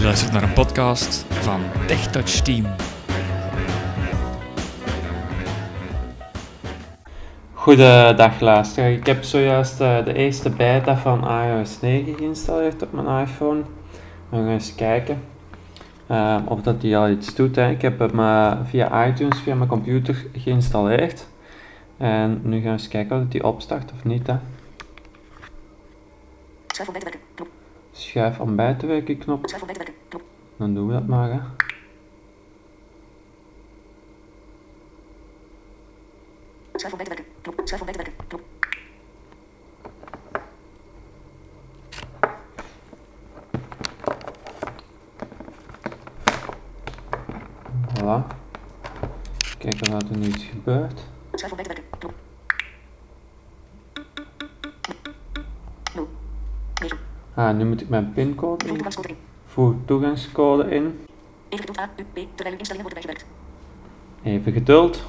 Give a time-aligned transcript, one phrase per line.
[0.00, 2.66] Je luistert naar een podcast van TechTouch Team.
[7.52, 8.90] Goedendag luisteraar.
[8.90, 13.62] Ik heb zojuist uh, de eerste beta van iOS 9 geïnstalleerd op mijn iPhone.
[14.28, 15.22] We gaan eens kijken
[16.10, 17.56] uh, of dat die al iets doet.
[17.56, 17.70] Hè.
[17.70, 21.26] Ik heb hem uh, via iTunes, via mijn computer geïnstalleerd.
[21.96, 24.26] En nu gaan we eens kijken of die opstart of niet.
[24.26, 24.32] Hè.
[24.32, 24.40] Om
[26.92, 27.20] bij te werken.
[27.34, 27.48] Knop.
[28.00, 29.48] Schuif om bij te werken knop.
[29.48, 30.02] Schuif om bij te werken.
[30.08, 30.22] Knop.
[30.56, 31.30] Dan doen we dat maar.
[31.30, 31.40] Hè.
[36.74, 37.32] Schuif om bij te werken.
[37.42, 37.60] Knop.
[37.64, 38.26] Schuif om bij te werken.
[38.26, 38.42] Knop.
[47.94, 48.26] Voilà.
[49.58, 51.00] Kijken wat er nu iets gebeurt.
[51.32, 51.79] Schuif om bij te werken.
[57.40, 58.72] Ah, nu moet ik mijn pincode in.
[58.74, 59.16] toegangscode in.
[59.44, 61.00] Voer toegangscode in.
[61.48, 63.26] Even geduld A, U, B, terwijl uw instellingen worden bijgewerkt.
[64.22, 65.04] Even geduld.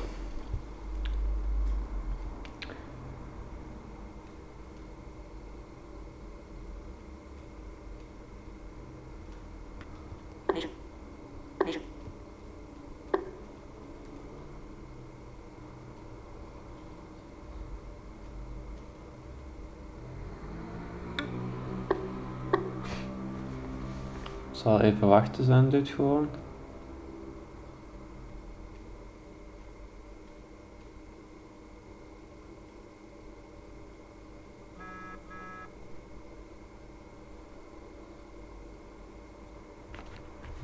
[24.61, 26.27] Zal even wachten zijn dit gewoon.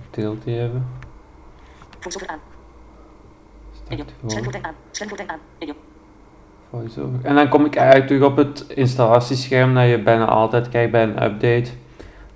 [0.09, 0.87] Deelt die even.
[1.99, 2.39] Voice-over aan.
[5.27, 5.35] Aan.
[6.69, 7.19] Voice-over.
[7.23, 11.03] En dan kom ik eigenlijk terug op het installatiescherm dat je bijna altijd kijkt bij
[11.03, 11.71] een update.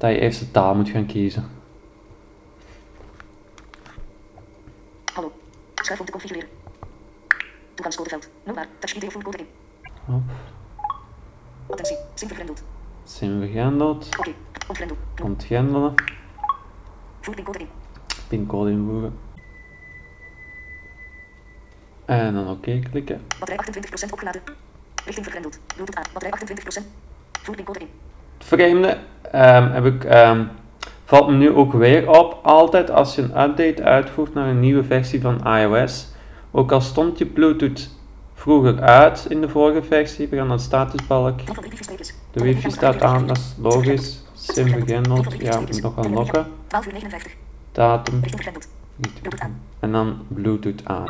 [0.01, 1.49] Dat je eerst de taal moet gaan kiezen.
[5.13, 5.31] Hallo.
[5.75, 6.49] Schuif om te configureren.
[7.73, 8.29] Toegangscodeveld.
[8.79, 9.47] Touch video voercode in.
[10.05, 10.21] Hop.
[11.69, 11.97] Attentie.
[12.13, 12.63] Sim vergrendeld.
[13.03, 14.17] Sim vergrendeld.
[14.17, 14.33] Oké.
[14.67, 14.97] Ontgrendel.
[15.13, 15.27] Knop.
[15.27, 15.93] Ontgrendelen.
[17.19, 17.69] Voer pincode in.
[18.27, 19.19] Pincode invoeren.
[22.05, 23.21] En dan oké klikken.
[23.39, 23.65] Batterij
[24.07, 24.41] 28% opgeladen.
[25.05, 25.59] Richting vergrendeld.
[25.75, 26.11] Bluetooth aan.
[26.13, 26.39] Batterij
[26.83, 26.85] 28%.
[27.41, 27.89] Voer pincode in.
[28.41, 28.97] Het vreemde
[29.31, 30.43] ehm, heb ik, ehm,
[31.05, 32.39] valt me nu ook weer op.
[32.43, 36.07] Altijd als je een update uitvoert naar een nieuwe versie van iOS.
[36.51, 37.89] Ook al stond je Bluetooth
[38.33, 40.27] vroeger uit in de vorige versie.
[40.27, 41.39] We gaan naar de statusbalk.
[42.31, 44.23] De wifi staat aan, dat is logisch.
[44.33, 45.41] Sim vergrendeld.
[45.41, 46.47] Ja, moet nog unlocken.
[46.67, 47.35] 12 uur 59.
[47.71, 48.21] Datum.
[49.79, 51.05] En dan Bluetooth aan.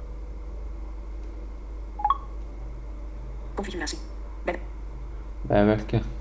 [3.53, 3.97] Configuratie.
[4.43, 4.59] Bij
[5.41, 6.19] Bijwerken.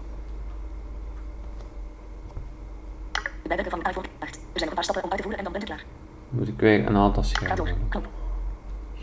[3.50, 4.34] de bijwerken van iPhone 8.
[4.34, 5.84] Er zijn nog een paar stappen om uit te voeren en dan bent u klaar.
[6.28, 7.66] Moet ik weer een aantal Ga door.
[7.66, 7.88] schermen.
[7.88, 8.06] Knop.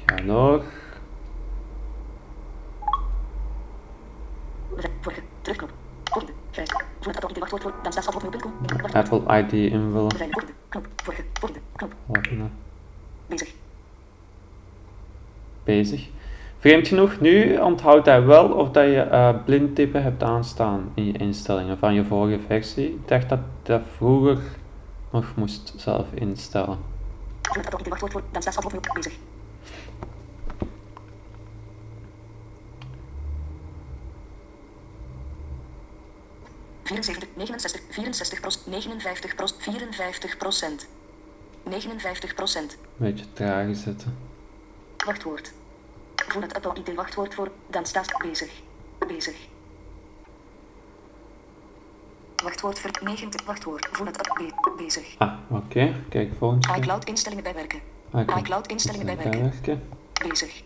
[0.05, 0.63] Ga door.
[5.01, 5.21] Vorige.
[5.41, 5.71] Terugknop.
[6.03, 6.33] Volgende.
[6.51, 6.69] Grijs.
[6.99, 7.73] Voer het appel wachtwoord.
[7.83, 8.51] Dan staat stapwoord.com.
[8.61, 8.93] Wachtwoord.
[8.93, 10.11] Apple ID invullen.
[10.11, 10.53] Volgende.
[10.69, 10.87] Knop.
[11.03, 11.23] Vorige.
[11.33, 11.63] Volgende.
[11.75, 11.93] Knop.
[12.05, 12.43] Volgende.
[13.27, 13.53] Bezig.
[15.63, 16.09] bezig.
[16.59, 21.17] Vreemd genoeg, nu onthoudt hij wel of dat je eh blindtippen hebt aanstaan in je
[21.17, 22.87] instellingen van je vorige versie.
[22.87, 24.37] Ik dacht dat dat vroeger
[25.17, 26.77] nog moest zelf instellen.
[27.41, 28.23] Wachtwoord voor.
[28.31, 29.13] Dan staat stapwoord bezig.
[36.83, 40.87] Vierenzeventig, 69, 64 procent, 59 procent, 54 procent.
[41.63, 42.77] 59 procent.
[42.97, 44.17] Beetje trager zetten.
[45.05, 45.51] Wachtwoord.
[46.15, 48.51] Voer het Apple ID wachtwoord voor, dan staat bezig.
[49.07, 49.47] Bezig.
[52.47, 53.87] Wachtwoord voor 90 wachtwoord.
[53.91, 55.15] Voer het be- bezig.
[55.17, 55.93] Ah, oké.
[56.09, 57.79] Kijk, volgende iCloud instellingen bijwerken.
[58.11, 58.39] Ah, kijk.
[58.39, 59.39] iCloud instellingen bijwerken.
[59.41, 59.81] Bijwerken.
[60.27, 60.63] Bezig.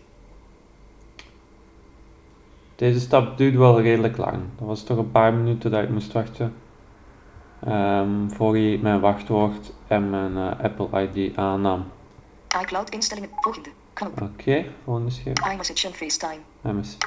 [2.76, 4.38] Deze stap duurde wel redelijk lang.
[4.58, 6.54] Dat was toch een paar minuten dat ik moest wachten.
[7.60, 11.84] ehm, voor hij mijn wachtwoord en mijn eh, Apple ID aannam.
[12.62, 13.30] iCloud instellingen.
[13.36, 13.68] Volgende.
[14.22, 15.52] Oké, volgende scherm.
[15.52, 16.40] iMessage en FaceTime.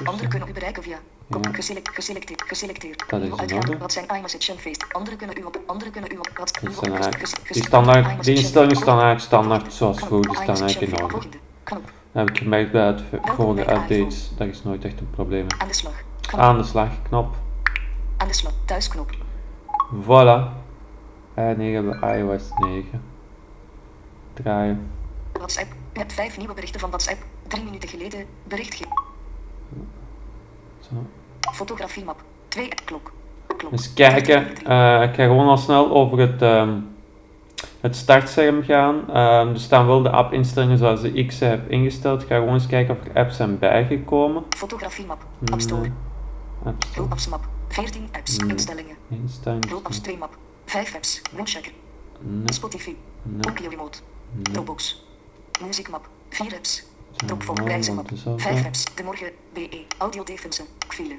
[0.04, 0.98] Anderen kunnen u bereiken via.
[1.28, 1.38] Ja.
[1.52, 3.04] geselect, geselecteerd, geselecteerd.
[3.08, 3.78] Dat is orde.
[3.78, 4.80] Wat zijn iMessage en Face?
[4.92, 5.60] Anderen kunnen u op.
[5.66, 6.30] Anderen kunnen u op.
[6.36, 6.58] Wat?
[6.60, 6.80] Die, ges-
[7.52, 8.90] die, standaard, die staan Face.
[8.90, 11.10] eigenlijk standaard zoals vroeger, die staan eigenlijk in orde.
[11.12, 11.36] Volgende.
[11.64, 11.78] Dat
[12.12, 13.94] heb ik gemerkt bij het v- Welkom vorige bij iPhone.
[13.94, 15.46] updates, dat is nooit echt een probleem.
[15.58, 15.92] Aan de slag.
[16.20, 16.40] Knop.
[16.40, 17.34] Aan de slag, knop.
[18.16, 18.52] Aan de slag.
[18.64, 19.10] Thuisknop.
[20.04, 20.64] Voilà.
[21.34, 23.02] En hier hebben we iOS 9.
[24.34, 24.90] Draaien.
[25.32, 25.72] WhatsApp.
[25.92, 27.18] U hebt vijf nieuwe berichten van WhatsApp.
[27.46, 28.26] Drie minuten geleden.
[28.44, 28.84] Berichtje.
[31.52, 32.22] Fotografiemap.
[32.48, 33.12] Twee klok.
[33.56, 33.72] Klok.
[33.72, 34.46] Eens kijken.
[34.56, 36.78] Eh, ik ga gewoon al snel over het, ehm,
[37.80, 39.10] het startscherm gaan.
[39.10, 42.22] Ehm, er staan wel de app-instellingen zoals ik ze heb ingesteld.
[42.22, 44.44] Ik ga gewoon eens kijken of er apps zijn bijgekomen.
[44.56, 45.24] Fotografie map.
[45.50, 45.80] App Store.
[45.80, 45.92] Nee.
[46.64, 46.96] App Store.
[47.00, 47.44] Hulpapps map.
[47.68, 48.36] 14 apps.
[48.38, 48.50] Nee.
[48.50, 48.96] Instellingen.
[49.08, 49.68] Instellingen.
[49.68, 50.36] Hulpapps 2 map.
[50.64, 51.22] 5 apps.
[51.32, 51.72] Windchecker.
[52.20, 52.94] Nee, Spotify.
[53.22, 53.98] nee, Remote.
[54.32, 54.42] nee.
[54.42, 55.04] Dropbox.
[55.64, 56.08] Muziekmap.
[56.28, 56.84] 4 apps.
[57.16, 58.08] Dropbox gewoon, prijzenmap.
[58.10, 58.84] want het is ook 5 wel- apps.
[58.94, 59.30] De morgen.
[59.52, 59.84] BE.
[59.98, 60.62] Audio Defense.
[60.88, 61.18] File.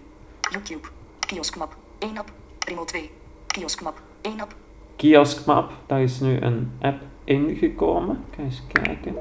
[0.51, 0.87] YouTube.
[1.19, 1.75] Kioskmap.
[1.99, 2.31] 1 app.
[2.59, 3.11] Remote 2.
[3.47, 4.01] Kioskmap.
[4.21, 4.55] 1 app.
[4.95, 8.23] Kioskmap, daar is nu een app ingekomen.
[8.35, 9.15] Ga eens kijken.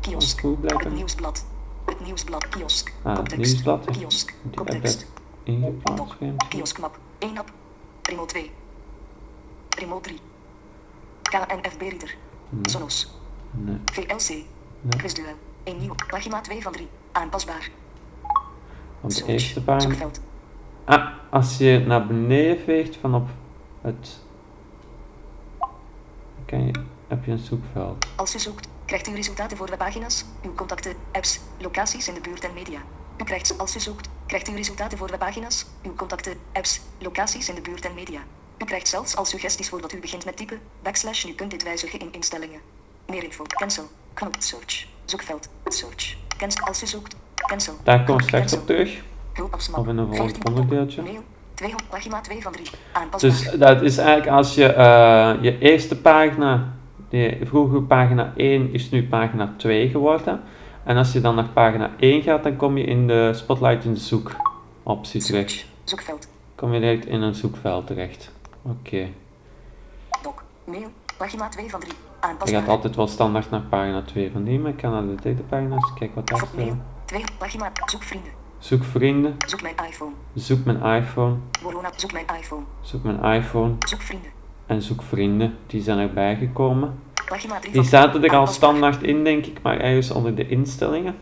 [0.00, 0.40] Kiosk.
[0.40, 1.46] goed Het nieuwsblad.
[1.86, 2.48] Het nieuwsblad.
[2.48, 2.92] Kiosk.
[3.02, 3.38] Ah, Koptekst.
[3.38, 3.84] nieuwsblad.
[3.90, 4.26] Kiosk.
[4.42, 5.06] Die app Koptekst.
[5.42, 6.14] ingeplaatst.
[6.48, 6.98] Kioskmap.
[7.18, 7.52] 1 app.
[8.02, 8.50] Remote 2.
[9.78, 10.18] Remote 3.
[11.22, 12.14] KNFB Reader.
[12.62, 13.14] Sonos.
[13.50, 14.28] nee, VLC.
[14.28, 14.46] nee.
[14.96, 15.34] Quizduel.
[15.66, 15.94] Een nieuw.
[16.06, 16.88] Pagina 2 van 3.
[17.12, 17.70] Aanpasbaar.
[19.00, 19.88] Op de eerste pagina.
[19.88, 20.20] Zoekveld.
[20.84, 23.28] Ah, als je naar beneden veegt van op
[23.80, 24.18] het...
[26.44, 26.72] Kan je,
[27.08, 28.06] heb je een zoekveld.
[28.16, 32.44] Als u zoekt, krijgt u resultaten voor webpagina's, uw contacten, apps, locaties in de buurt
[32.44, 32.80] en media.
[33.16, 37.54] U krijgt, als u zoekt, krijgt u resultaten voor webpagina's, uw contacten, apps, locaties in
[37.54, 38.20] de buurt en media.
[38.58, 41.98] U krijgt zelfs al suggesties voordat u begint met typen, backslash u kunt dit wijzigen
[41.98, 42.60] in instellingen.
[43.06, 47.74] Meer info, cancel, knop, search, zoekveld, search, cancel, als u zoekt, cancel.
[47.82, 49.02] Daar we knop, straks op terug.
[49.52, 51.02] Of in een volgend 15 onderdeeltje.
[51.02, 51.22] Mail,
[51.54, 52.66] 200, pagina 2 van 3.
[52.92, 53.30] Aanpasbaar.
[53.30, 56.74] Dus dat is eigenlijk als je eh, je eerste pagina,
[57.08, 60.40] die vroege pagina 1 is nu pagina 2 geworden.
[60.84, 63.94] En als je dan naar pagina 1 gaat, dan kom je in de Spotlight in
[63.94, 65.66] de zoekoptie terecht.
[65.84, 68.30] Zoekveld, Kom je direct in een zoekveld terecht.
[68.62, 69.08] Oké.
[70.22, 71.92] doc, mail, pagina 2 van 3.
[71.92, 72.60] Je Aanpasbaar.
[72.60, 75.42] gaat altijd wel standaard naar pagina 2 van die, maar ik kan naar de derde
[75.42, 76.50] pagina's kijken wat daar staat.
[77.04, 80.12] 2, pagina, zoek vrienden, Zoek vrienden, zoek mijn iPhone.
[80.34, 82.62] zoek mijn iPhone, Corona, zoek mijn iPhone.
[82.80, 84.30] zoek mijn iPhone Zoek vrienden.
[84.66, 85.56] en zoek vrienden.
[85.66, 87.00] Die zijn erbij gekomen.
[87.28, 88.54] Pagina 3 Die zaten er al Aanpasbaar.
[88.70, 91.16] standaard in, denk ik, maar ergens onder de instellingen.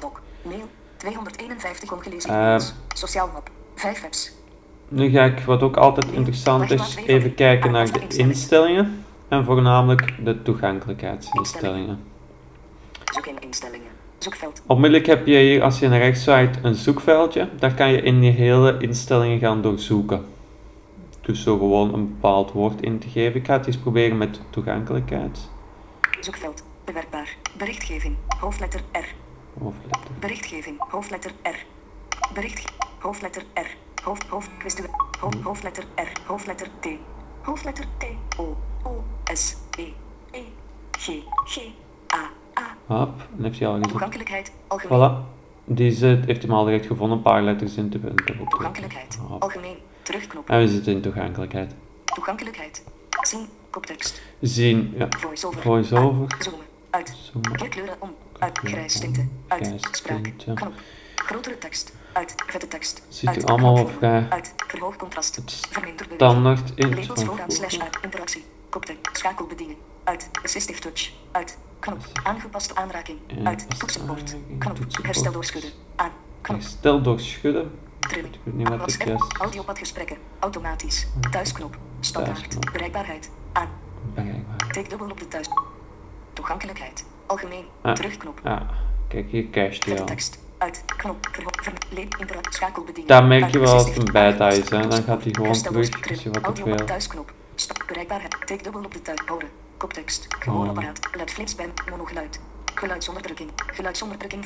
[0.00, 2.74] Doc, mail, 251 ongelezen e-mails.
[2.94, 4.32] Sociaal map, 5 apps.
[4.92, 9.04] Nu ga ik, wat ook altijd interessant is, even kijken naar de instellingen.
[9.28, 12.00] En voornamelijk de toegankelijkheidsinstellingen.
[13.04, 13.88] Zoek in instellingen.
[14.18, 14.62] Zoekveld.
[14.66, 17.48] Onmiddellijk heb je hier, als je naar rechts swipe, een zoekveldje.
[17.58, 20.24] Daar kan je in die hele instellingen gaan doorzoeken.
[21.20, 23.40] Dus zo gewoon een bepaald woord in te geven.
[23.40, 25.48] Ik ga het eens proberen met toegankelijkheid.
[26.20, 26.64] Zoekveld.
[26.84, 27.36] Bewerkbaar.
[27.56, 28.16] Berichtgeving.
[28.40, 29.06] Hoofdletter R.
[29.62, 30.10] Hoofdletter.
[30.18, 30.76] Berichtgeving.
[30.78, 31.56] Hoofdletter R.
[32.34, 32.72] Bericht.
[32.98, 33.76] Hoofdletter R.
[34.02, 34.26] Hoofd.
[34.26, 34.50] Hoofd.
[34.58, 34.90] Quizduel.
[35.20, 35.40] Hoofd.
[35.42, 36.20] Hoofdletter R.
[36.26, 36.86] Hoofdletter T.
[37.42, 38.04] Hoofdletter T.
[38.38, 38.56] O.
[38.82, 39.04] O.
[39.34, 39.56] S.
[39.78, 39.82] E.
[40.30, 40.42] E.
[40.98, 41.06] G.
[41.44, 41.58] G.
[42.14, 42.30] A.
[42.60, 42.76] A.
[42.86, 43.90] Hop, dan heeft hij al gezet.
[43.90, 44.52] Toegankelijkheid.
[44.66, 45.10] Algemeen.
[45.10, 45.38] Voilà.
[45.64, 49.18] Die zit, heeft hem al direct gevonden, een paar letters in te dubbel Toegankelijkheid.
[49.28, 49.42] Hop.
[49.42, 49.76] Algemeen.
[50.02, 50.48] Terugknop.
[50.50, 51.74] En we zitten in toegankelijkheid.
[52.04, 52.84] Toegankelijkheid.
[53.22, 53.46] Zien.
[53.70, 54.22] Koptekst.
[54.40, 55.06] Zien, ja.
[55.18, 55.60] Voice-over.
[55.62, 56.20] Voice-over.
[56.20, 56.42] Aan.
[56.42, 56.66] Zoomen.
[56.90, 57.16] Uit.
[57.32, 57.52] Zoomen.
[57.52, 58.14] Kleurkleuren om.
[58.38, 58.58] Uit.
[58.58, 59.00] Kleuren Grijs om.
[59.00, 59.28] tinte.
[59.48, 59.66] Uit.
[59.66, 60.32] Grijs Spraak.
[60.54, 60.72] Knop.
[61.14, 61.94] Grotere tekst.
[62.12, 62.34] Uit.
[62.46, 63.02] Vette tekst.
[63.08, 63.42] Ziet uit.
[63.42, 64.54] er allemaal vrij Uit.
[64.66, 65.36] Verhoog contrast.
[65.36, 67.98] het standaard in Labels van vooraan slash uit.
[68.02, 68.44] Interactie.
[68.68, 69.16] Koptekst.
[69.18, 69.78] Schakelbediening.
[70.04, 70.30] Uit.
[70.44, 71.12] Assistive touch.
[71.30, 71.58] Uit.
[71.78, 71.98] Knop.
[72.22, 73.18] Aangepaste aanraking.
[73.44, 73.78] Uit.
[73.78, 74.36] Toetsenbord.
[74.58, 74.78] Knop.
[75.02, 75.70] Herstel door schudden.
[75.96, 76.10] Aan.
[76.40, 76.58] Knop.
[76.60, 77.70] Herstel door schudden.
[77.98, 78.34] Trilling.
[78.34, 80.16] Ik weet niet wat juist Audiopadgesprekken.
[80.38, 81.06] Automatisch.
[81.30, 81.76] Thuisknop.
[82.00, 82.72] Standaard.
[82.72, 83.30] Bereikbaarheid.
[83.52, 83.68] Aan.
[84.72, 85.48] Tik dubbel op de thuis.
[86.32, 87.04] Toegankelijkheid.
[87.26, 87.64] Algemeen.
[87.80, 87.94] Ah.
[87.94, 88.40] Terugknop.
[88.44, 88.66] Ja,
[89.08, 90.06] kijk hier cache al.
[90.06, 90.38] tekst.
[90.60, 90.84] Uit.
[90.96, 91.28] Knop.
[92.50, 93.08] Schakelbediening.
[93.08, 94.88] Daar merk je wel als het een aangepaste is, hè.
[94.88, 97.32] Dan gaat hij gewoon terug als je wat te veel- thuisknop.
[97.54, 97.84] Stop.
[97.86, 98.36] Bereikbaarheid.
[98.44, 99.20] Tik dubbel op de thuis.
[99.26, 99.48] Horen.
[99.76, 100.26] Koptekst.
[100.34, 100.42] Oh.
[100.42, 101.08] Gehoorapparaat.
[101.16, 102.40] LED flits bij monogeluid.
[102.74, 103.50] Geluidsonderdrukking.
[103.56, 104.44] Geluidsonderdrukking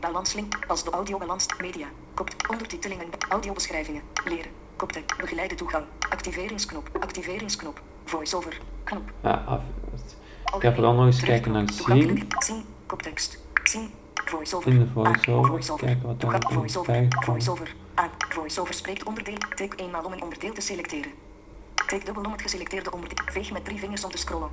[0.00, 0.58] balanslink.
[0.66, 1.86] Als de audio balans media.
[2.14, 2.48] Kopt.
[2.48, 3.06] Ondertitelingen.
[3.28, 4.02] Audiobeschrijvingen.
[4.24, 4.50] Leren.
[4.76, 5.16] Koptekst.
[5.16, 5.84] Begeleide toegang.
[6.08, 6.88] Activeringsknop.
[7.00, 7.82] Activeringsknop.
[8.04, 8.58] Voice-over.
[8.84, 9.10] Knop.
[9.22, 9.62] Ja, af.
[10.54, 11.64] Ik ga vooral nog eens kijken naar.
[12.38, 12.68] Zien.
[12.86, 13.38] Koptekst.
[13.64, 13.90] Zien.
[14.24, 14.72] Voice-over.
[14.72, 15.20] In de Aan.
[15.46, 15.86] voice-over.
[15.86, 17.06] Kijken wat daar Voice-over.
[17.08, 17.74] Voice-over.
[17.94, 18.10] Aan.
[18.28, 19.38] Voice-over spreekt onderdeel.
[19.54, 21.12] Tik eenmaal om een onderdeel te selecteren.
[21.86, 23.24] Tik dubbel om het geselecteerde onderdeel.
[23.32, 24.50] Veeg met drie vingers om te scrollen.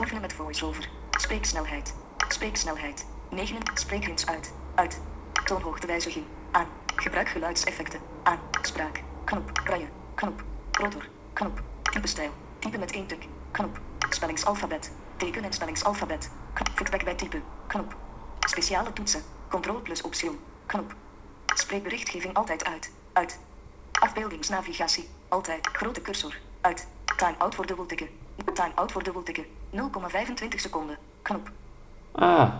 [0.00, 0.88] Oefenen met voice-over.
[1.10, 1.94] Spreeksnelheid.
[2.28, 3.06] Spreeksnelheid.
[3.30, 3.56] 9.
[3.74, 4.52] Spreekhints uit.
[4.74, 5.00] Uit.
[5.44, 6.24] Toonhoogtewijziging.
[6.50, 6.66] Aan.
[6.96, 8.00] Gebruik geluidseffecten.
[8.22, 8.38] Aan.
[8.62, 9.02] Spraak.
[9.24, 9.52] Knop.
[9.64, 9.88] Braille.
[10.14, 10.44] Knop.
[10.70, 11.08] Rotor.
[11.32, 11.62] Knop.
[11.82, 12.30] Typestijl.
[12.58, 13.28] Type met één tik.
[13.50, 13.80] Knop.
[14.08, 14.92] Spellingsalfabet.
[15.16, 16.30] Teken en spellingsalfabet.
[16.52, 16.68] Knop.
[16.74, 17.40] Feedback bij type.
[17.66, 17.96] Knop.
[18.46, 19.22] Speciale toetsen.
[19.48, 20.38] Control plus option.
[20.66, 20.94] Knop.
[21.54, 22.92] Spreekberichtgeving altijd uit.
[23.12, 23.38] Uit.
[23.92, 25.08] Afbeeldingsnavigatie.
[25.28, 25.66] Altijd.
[25.72, 26.38] Grote cursor.
[26.60, 26.86] Uit.
[27.16, 28.08] Time-out voor dubbeltikken.
[28.54, 29.44] Time-out voor dubbeltikken.
[29.72, 29.80] 0,25
[30.48, 30.98] seconden.
[31.22, 31.50] Knop.
[32.12, 32.54] Ah.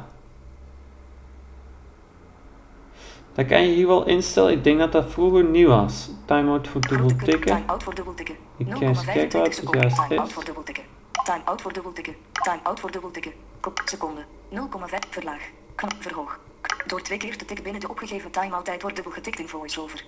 [3.35, 4.53] Dat kan je hier wel instellen.
[4.53, 6.11] Ik denk dat dat vroeger nieuw was.
[6.25, 7.41] Timeout voor dubbel tikken.
[7.41, 8.37] Time-out voor dubbeltikken.
[8.57, 9.81] Ik ga eens kijken wat het 0,25 seconden.
[9.81, 10.85] juist Time-out voor dubbeltikken.
[11.25, 12.17] Time-out voor dubbeltikken.
[12.33, 13.33] Time-out voor dubbeltikken.
[13.61, 14.25] Kop, seconde.
[14.51, 15.51] 0,5 verlaag.
[15.99, 16.39] Verhoog.
[16.87, 20.05] Door twee keer te tikken binnen de opgegeven time-out tijd wordt dubbel getikt in VoiceOver.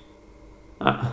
[0.76, 1.04] Ah,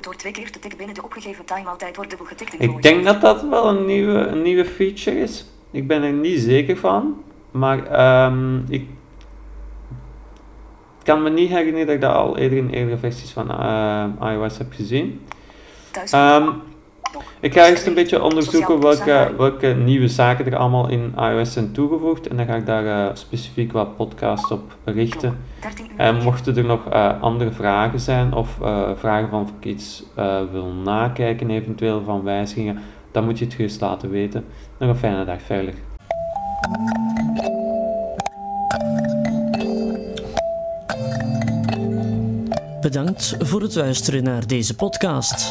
[0.00, 2.70] Door twee keer te tikken binnen de opgegeven time-out tijd wordt dubbel getikt in ik
[2.70, 3.02] VoiceOver.
[3.02, 5.46] denk dat dat wel een nieuwe, een nieuwe feature is.
[5.70, 7.22] Ik ben er niet zeker van.
[7.50, 8.86] Maar ehm, ik
[11.02, 14.58] kan me niet herinneren dat ik dat al eerder in eerdere versies van eh, iOS
[14.58, 15.26] heb gezien.
[15.90, 16.12] Thuis.
[17.40, 21.72] Ik ga eerst een beetje onderzoeken welke, welke nieuwe zaken er allemaal in iOS zijn
[21.72, 22.28] toegevoegd.
[22.28, 25.38] En dan ga ik daar eh, specifiek wat podcasts op richten.
[25.60, 25.92] 13 uur.
[25.96, 30.02] En mochten er nog eh, andere vragen zijn of eh, vragen van of ik iets
[30.16, 32.78] eh, wil nakijken, eventueel van wijzigingen,
[33.10, 34.44] dan moet je het gerust laten weten.
[34.78, 35.74] Nog een fijne dag verder.
[42.80, 45.50] Bedankt voor het luisteren naar deze podcast.